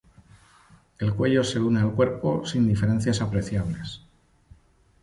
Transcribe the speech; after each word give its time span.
El 0.97 1.13
cuello 1.13 1.43
se 1.43 1.59
une 1.59 1.79
al 1.79 1.91
cuerpo 1.93 2.43
sin 2.43 2.67
diferencias 2.67 3.21
apreciables. 3.21 4.01